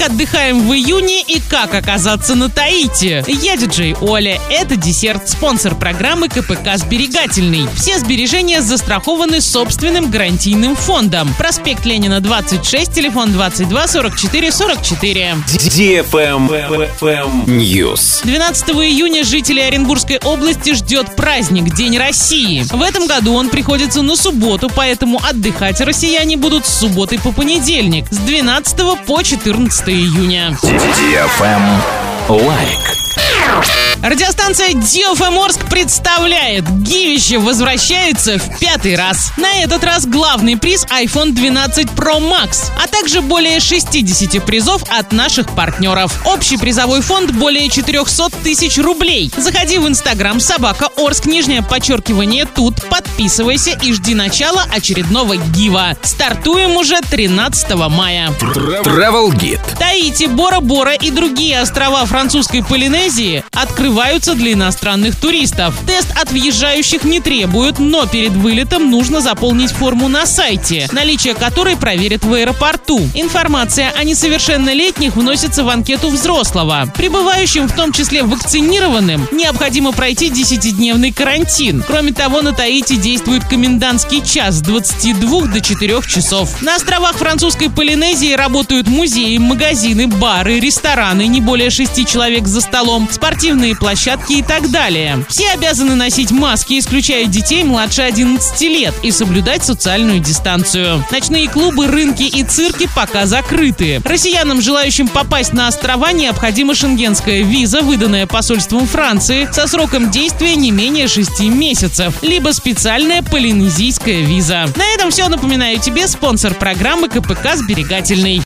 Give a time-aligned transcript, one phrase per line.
[0.00, 3.22] Как отдыхаем в июне и как оказаться на Таити?
[3.26, 4.40] Я диджей Оля.
[4.50, 7.68] Это десерт, спонсор программы КПК «Сберегательный».
[7.76, 11.28] Все сбережения застрахованы собственным гарантийным фондом.
[11.36, 15.36] Проспект Ленина, 26, телефон 22 44 44.
[17.46, 18.20] News.
[18.24, 22.64] 12 июня жителей Оренбургской области ждет праздник День России.
[22.70, 28.06] В этом году он приходится на субботу, поэтому отдыхать россияне будут с субботы по понедельник,
[28.10, 30.56] с 12 по 14 июня.
[32.28, 32.99] Лайк.
[34.02, 39.30] Радиостанция DFM Орск представляет Гивище возвращается в пятый раз.
[39.36, 45.12] На этот раз главный приз iPhone 12 Pro Max, а также более 60 призов от
[45.12, 46.14] наших партнеров.
[46.24, 49.30] Общий призовой фонд более 400 тысяч рублей.
[49.36, 55.94] Заходи в инстаграм собака Орск, нижнее подчеркивание тут, подписывайся и жди начала очередного гива.
[56.02, 58.30] Стартуем уже 13 мая.
[58.40, 59.60] Travel Guide.
[59.78, 63.44] Таити, Бора-Бора и другие острова французской Полинезии
[63.90, 65.74] открываются для иностранных туристов.
[65.84, 71.76] Тест от въезжающих не требуют, но перед вылетом нужно заполнить форму на сайте, наличие которой
[71.76, 73.00] проверят в аэропорту.
[73.14, 76.88] Информация о несовершеннолетних вносится в анкету взрослого.
[76.96, 81.82] Прибывающим, в том числе вакцинированным, необходимо пройти 10-дневный карантин.
[81.84, 86.62] Кроме того, на Таити действует комендантский час с 22 до 4 часов.
[86.62, 93.08] На островах французской Полинезии работают музеи, магазины, бары, рестораны, не более 6 человек за столом,
[93.10, 95.24] спортивные площадки и так далее.
[95.28, 101.04] Все обязаны носить маски, исключая детей младше 11 лет, и соблюдать социальную дистанцию.
[101.10, 104.00] Ночные клубы, рынки и цирки пока закрыты.
[104.04, 110.70] Россиянам, желающим попасть на острова, необходима шенгенская виза, выданная посольством Франции, со сроком действия не
[110.70, 114.66] менее 6 месяцев, либо специальная полинезийская виза.
[114.76, 115.28] На этом все.
[115.28, 118.36] Напоминаю тебе спонсор программы КПК «Сберегательный».